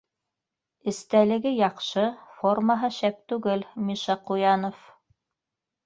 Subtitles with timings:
[0.91, 2.07] -Эстәлеге яҡшы,
[2.39, 4.93] формаһы шәп түгел, Миша Ҡуянов.